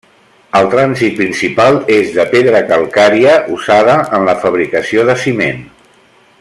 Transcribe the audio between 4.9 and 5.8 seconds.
de ciment.